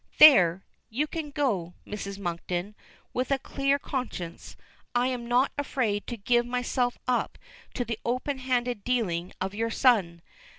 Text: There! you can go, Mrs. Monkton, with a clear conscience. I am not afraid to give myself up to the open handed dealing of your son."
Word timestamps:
There! 0.17 0.63
you 0.89 1.05
can 1.05 1.29
go, 1.29 1.75
Mrs. 1.85 2.17
Monkton, 2.17 2.73
with 3.13 3.29
a 3.29 3.37
clear 3.37 3.77
conscience. 3.77 4.57
I 4.95 5.05
am 5.09 5.27
not 5.27 5.51
afraid 5.59 6.07
to 6.07 6.17
give 6.17 6.43
myself 6.43 6.97
up 7.07 7.37
to 7.75 7.85
the 7.85 7.99
open 8.03 8.39
handed 8.39 8.83
dealing 8.83 9.31
of 9.39 9.53
your 9.53 9.69
son." 9.69 10.23